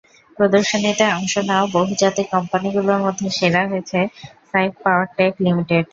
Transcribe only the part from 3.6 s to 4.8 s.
হয়েছে সাইফ